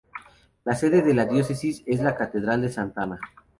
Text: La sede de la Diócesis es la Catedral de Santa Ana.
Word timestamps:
La 0.63 0.73
sede 0.73 1.03
de 1.03 1.13
la 1.13 1.25
Diócesis 1.25 1.83
es 1.85 1.99
la 1.99 2.15
Catedral 2.15 2.61
de 2.63 2.69
Santa 2.69 3.03
Ana. 3.03 3.19